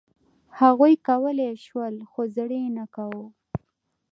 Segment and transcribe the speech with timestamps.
[0.59, 3.27] هغوی کولای شول، خو زړه یې نه کاوه.